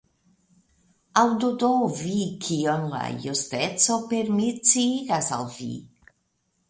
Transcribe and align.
Aŭdu 1.23 1.51
do 1.63 1.69
vi, 1.99 2.15
kion 2.47 2.87
la 2.95 3.03
justeco 3.27 3.99
per 4.15 4.35
mi 4.39 4.51
sciigas 4.57 5.31
al 5.41 5.47
vi! 5.59 5.73